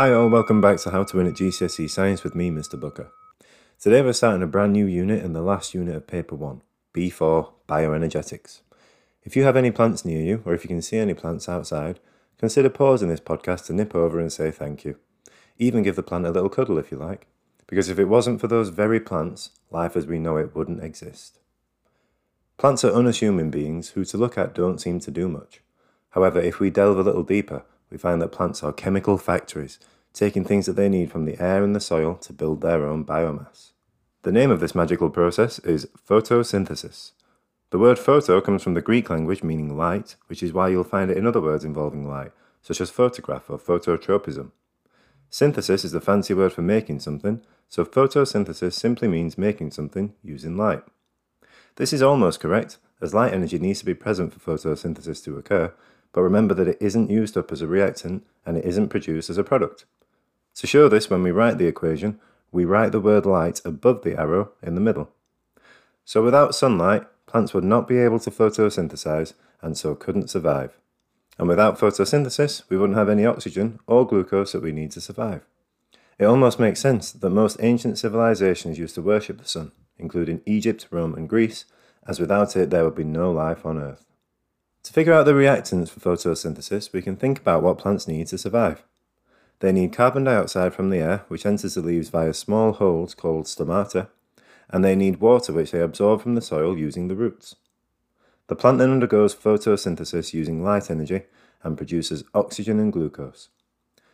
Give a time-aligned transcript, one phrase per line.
[0.00, 2.80] Hi all, welcome back to How to Win at GCSE Science with me, Mr.
[2.80, 3.12] Booker.
[3.78, 6.62] Today we're starting a brand new unit and the last unit of paper 1,
[6.94, 8.60] B4, Bioenergetics.
[9.24, 12.00] If you have any plants near you, or if you can see any plants outside,
[12.38, 14.96] consider pausing this podcast to nip over and say thank you.
[15.58, 17.26] Even give the plant a little cuddle if you like,
[17.66, 21.40] because if it wasn't for those very plants, life as we know it wouldn't exist.
[22.56, 25.60] Plants are unassuming beings who to look at don't seem to do much.
[26.12, 29.78] However, if we delve a little deeper, we find that plants are chemical factories,
[30.12, 33.04] taking things that they need from the air and the soil to build their own
[33.04, 33.72] biomass.
[34.22, 37.12] The name of this magical process is photosynthesis.
[37.70, 41.10] The word photo comes from the Greek language meaning light, which is why you'll find
[41.10, 44.50] it in other words involving light, such as photograph or phototropism.
[45.30, 50.56] Synthesis is the fancy word for making something, so photosynthesis simply means making something using
[50.56, 50.82] light.
[51.76, 55.72] This is almost correct, as light energy needs to be present for photosynthesis to occur,
[56.12, 59.38] but remember that it isn't used up as a reactant and it isn't produced as
[59.38, 59.84] a product.
[60.56, 62.18] To show this, when we write the equation,
[62.52, 65.10] we write the word light above the arrow in the middle.
[66.04, 70.76] So without sunlight, plants would not be able to photosynthesize and so couldn't survive.
[71.38, 75.46] And without photosynthesis, we wouldn't have any oxygen or glucose that we need to survive.
[76.18, 80.86] It almost makes sense that most ancient civilizations used to worship the sun, including Egypt,
[80.90, 81.64] Rome, and Greece,
[82.06, 84.04] as without it there would be no life on Earth.
[84.82, 88.38] To figure out the reactants for photosynthesis, we can think about what plants need to
[88.38, 88.82] survive.
[89.60, 93.44] They need carbon dioxide from the air, which enters the leaves via small holes called
[93.44, 94.08] stomata,
[94.70, 97.56] and they need water which they absorb from the soil using the roots.
[98.46, 101.22] The plant then undergoes photosynthesis using light energy
[101.62, 103.48] and produces oxygen and glucose.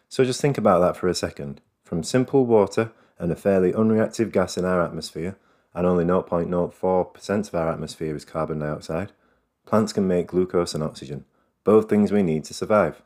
[0.09, 1.61] So just think about that for a second.
[1.85, 5.37] From simple water and a fairly unreactive gas in our atmosphere,
[5.75, 9.13] and only 0.04% of our atmosphere is carbon dioxide,
[9.67, 11.25] plants can make glucose and oxygen,
[11.65, 13.03] both things we need to survive.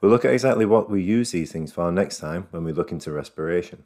[0.00, 2.92] We'll look at exactly what we use these things for next time when we look
[2.92, 3.84] into respiration.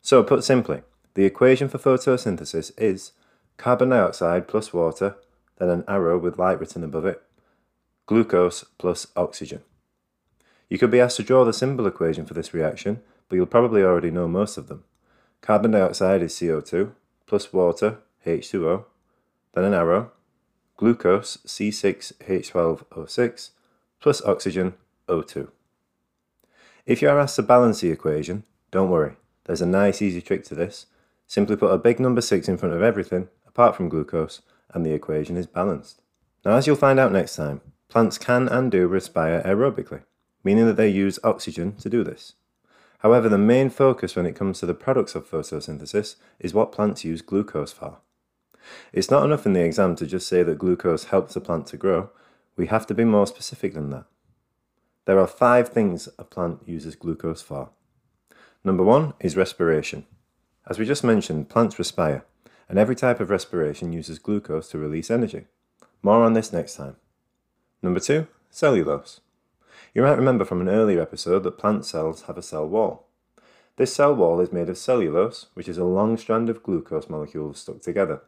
[0.00, 0.82] So, put simply,
[1.14, 3.12] the equation for photosynthesis is
[3.56, 5.16] carbon dioxide plus water,
[5.58, 7.22] then an arrow with light written above it,
[8.06, 9.60] glucose plus oxygen.
[10.68, 13.82] You could be asked to draw the symbol equation for this reaction, but you'll probably
[13.82, 14.84] already know most of them.
[15.40, 16.92] Carbon dioxide is CO2,
[17.26, 18.84] plus water, H2O,
[19.54, 20.12] then an arrow,
[20.82, 23.50] glucose, C6H12O6,
[24.00, 24.74] plus oxygen,
[25.08, 25.48] O2.
[26.86, 30.42] If you are asked to balance the equation, don't worry, there's a nice easy trick
[30.46, 30.86] to this.
[31.28, 34.42] Simply put a big number 6 in front of everything, apart from glucose,
[34.74, 36.02] and the equation is balanced.
[36.44, 40.02] Now as you'll find out next time, plants can and do respire aerobically,
[40.42, 42.32] meaning that they use oxygen to do this.
[42.98, 47.04] However, the main focus when it comes to the products of photosynthesis is what plants
[47.04, 47.98] use glucose for.
[48.92, 51.76] It's not enough in the exam to just say that glucose helps a plant to
[51.76, 52.10] grow,
[52.56, 54.04] we have to be more specific than that.
[55.04, 57.70] There are five things a plant uses glucose for.
[58.64, 60.06] Number one is respiration.
[60.68, 62.24] As we just mentioned, plants respire,
[62.68, 65.46] and every type of respiration uses glucose to release energy.
[66.02, 66.96] More on this next time.
[67.82, 69.20] Number two, cellulose.
[69.94, 73.08] You might remember from an earlier episode that plant cells have a cell wall.
[73.76, 77.58] This cell wall is made of cellulose, which is a long strand of glucose molecules
[77.58, 78.22] stuck together.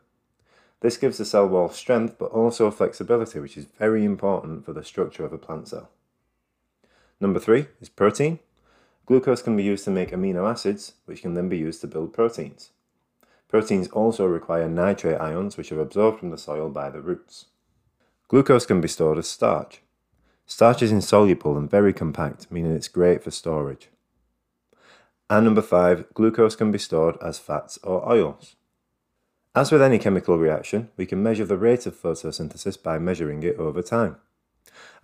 [0.84, 4.84] This gives the cell wall strength but also flexibility, which is very important for the
[4.84, 5.89] structure of a plant cell.
[7.19, 8.39] Number three is protein.
[9.06, 12.12] Glucose can be used to make amino acids, which can then be used to build
[12.12, 12.73] proteins.
[13.49, 17.47] Proteins also require nitrate ions, which are absorbed from the soil by the roots.
[18.28, 19.81] Glucose can be stored as starch.
[20.44, 23.89] Starch is insoluble and very compact, meaning it's great for storage.
[25.31, 28.56] And number five, glucose can be stored as fats or oils.
[29.56, 33.56] As with any chemical reaction, we can measure the rate of photosynthesis by measuring it
[33.56, 34.16] over time.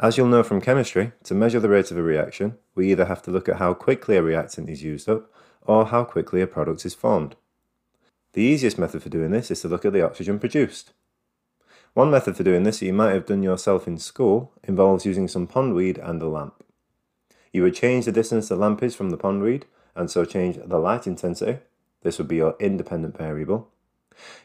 [0.01, 3.23] As you'll know from chemistry, to measure the rate of a reaction, we either have
[3.23, 5.31] to look at how quickly a reactant is used up
[5.63, 7.37] or how quickly a product is formed.
[8.33, 10.95] The easiest method for doing this is to look at the oxygen produced.
[11.95, 15.29] One method for doing this that you might have done yourself in school involves using
[15.29, 16.65] some pondweed and a lamp.
[17.53, 19.65] You would change the distance the lamp is from the pondweed
[19.95, 21.59] and so change the light intensity.
[22.03, 23.71] This would be your independent variable.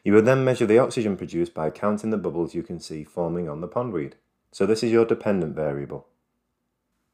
[0.04, 3.50] You would then measure the oxygen produced by counting the bubbles you can see forming
[3.50, 4.14] on the pondweed.
[4.52, 6.08] So this is your dependent variable.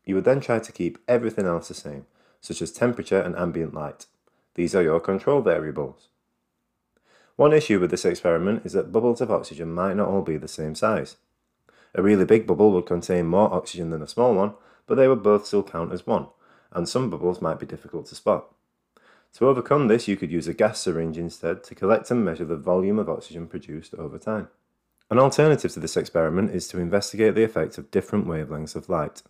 [0.05, 2.05] You would then try to keep everything else the same,
[2.39, 4.05] such as temperature and ambient light.
[4.55, 6.09] These are your control variables.
[7.35, 10.47] One issue with this experiment is that bubbles of oxygen might not all be the
[10.47, 11.17] same size.
[11.95, 14.53] A really big bubble would contain more oxygen than a small one,
[14.85, 16.27] but they would both still count as one,
[16.71, 18.53] and some bubbles might be difficult to spot.
[19.37, 22.57] To overcome this, you could use a gas syringe instead to collect and measure the
[22.57, 24.49] volume of oxygen produced over time.
[25.09, 29.23] An alternative to this experiment is to investigate the effect of different wavelengths of light.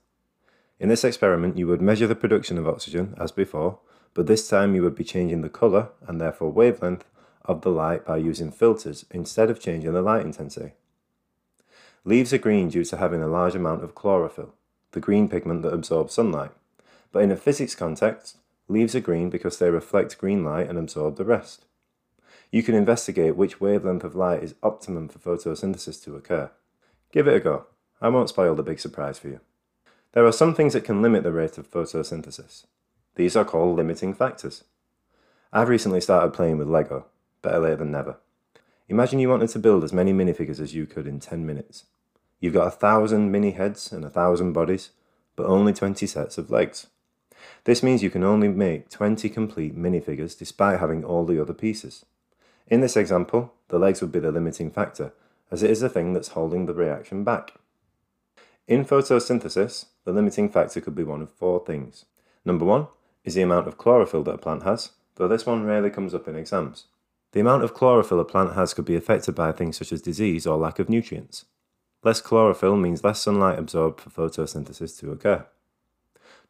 [0.80, 3.80] In this experiment, you would measure the production of oxygen as before,
[4.14, 7.06] but this time you would be changing the colour and therefore wavelength
[7.46, 10.74] of the light by using filters instead of changing the light intensity.
[12.04, 14.56] Leaves are green due to having a large amount of chlorophyll,
[14.92, 16.52] the green pigment that absorbs sunlight.
[17.12, 18.38] But in a physics context,
[18.72, 21.66] leaves are green because they reflect green light and absorb the rest.
[22.52, 26.52] You can investigate which wavelength of light is optimum for photosynthesis to occur.
[27.12, 27.66] Give it a go.
[28.02, 29.40] I won't spoil the big surprise for you.
[30.14, 32.66] There are some things that can limit the rate of photosynthesis.
[33.16, 34.64] These are called limiting factors.
[35.54, 37.06] I've recently started playing with Lego,
[37.42, 38.18] better late than never.
[38.90, 41.86] Imagine you wanted to build as many minifigures as you could in 10 minutes.
[42.42, 44.90] You've got a thousand mini heads and a thousand bodies,
[45.38, 46.88] but only 20 sets of legs.
[47.64, 52.06] This means you can only make 20 complete minifigures despite having all the other pieces.
[52.68, 55.14] In this example, the legs would be the limiting factor,
[55.50, 57.54] as it is the thing that's holding the reaction back.
[58.68, 62.06] In photosynthesis, the limiting factor could be one of four things.
[62.46, 62.88] Number one
[63.24, 66.28] is the amount of chlorophyll that a plant has, though this one rarely comes up
[66.28, 66.86] in exams.
[67.34, 70.48] The amount of chlorophyll a plant has could be affected by things such as disease
[70.48, 71.46] or lack of nutrients.
[72.04, 75.46] Less chlorophyll means less sunlight absorbed for photosynthesis to occur.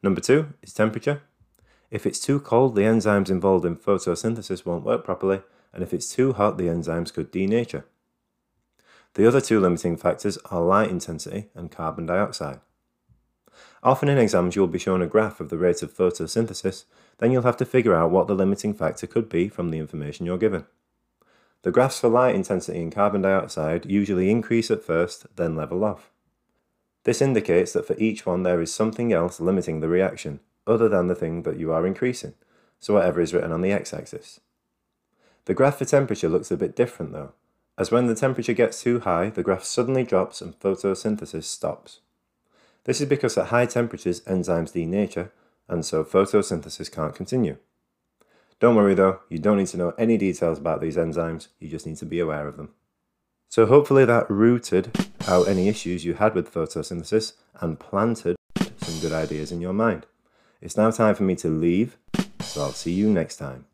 [0.02, 1.22] Number two is temperature.
[1.90, 6.12] If it's too cold, the enzymes involved in photosynthesis won't work properly, and if it's
[6.12, 7.84] too hot, the enzymes could denature.
[9.14, 12.60] The other two limiting factors are light intensity and carbon dioxide.
[13.82, 16.84] Often in exams you will be shown a graph of the rate of photosynthesis,
[17.18, 20.24] then you'll have to figure out what the limiting factor could be from the information
[20.24, 20.64] you're given.
[21.62, 26.10] The graphs for light intensity and carbon dioxide usually increase at first, then level off.
[27.04, 31.08] This indicates that for each one there is something else limiting the reaction, other than
[31.08, 32.34] the thing that you are increasing,
[32.78, 34.40] so whatever is written on the x-axis.
[35.46, 37.32] The graph for temperature looks a bit different though,
[37.78, 42.00] as when the temperature gets too high, the graph suddenly drops and photosynthesis stops.
[42.84, 45.30] This is because at high temperatures enzymes denature,
[45.68, 47.56] and so photosynthesis can't continue.
[48.60, 51.86] Don't worry though, you don't need to know any details about these enzymes, you just
[51.86, 52.70] need to be aware of them.
[53.52, 54.96] So hopefully that rooted
[55.28, 58.34] out any issues you had with photosynthesis and planted
[58.78, 60.06] some good ideas in your mind.
[60.62, 61.98] It's now time for me to leave,
[62.40, 63.66] so I'll see you next time.